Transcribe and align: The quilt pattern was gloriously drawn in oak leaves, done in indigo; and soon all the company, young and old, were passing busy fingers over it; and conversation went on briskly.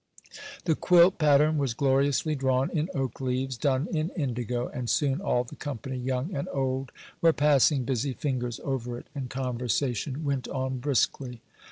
The 0.65 0.73
quilt 0.73 1.19
pattern 1.19 1.59
was 1.59 1.75
gloriously 1.75 2.33
drawn 2.33 2.71
in 2.71 2.89
oak 2.95 3.21
leaves, 3.21 3.55
done 3.55 3.87
in 3.91 4.09
indigo; 4.15 4.67
and 4.69 4.89
soon 4.89 5.21
all 5.21 5.43
the 5.43 5.55
company, 5.55 5.95
young 5.97 6.33
and 6.35 6.49
old, 6.51 6.91
were 7.21 7.33
passing 7.33 7.83
busy 7.83 8.13
fingers 8.13 8.59
over 8.63 8.97
it; 8.97 9.05
and 9.13 9.29
conversation 9.29 10.23
went 10.23 10.47
on 10.47 10.79
briskly. 10.79 11.41